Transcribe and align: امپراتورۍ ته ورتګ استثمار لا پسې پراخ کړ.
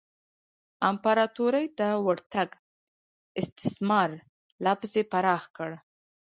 امپراتورۍ 0.89 1.65
ته 1.77 1.87
ورتګ 2.05 2.49
استثمار 3.39 4.09
لا 4.63 4.73
پسې 4.79 5.01
پراخ 5.11 5.43
کړ. 5.57 5.71